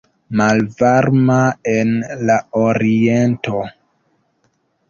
[0.39, 1.37] Malvarma
[1.73, 1.93] en
[2.31, 3.63] la oriento.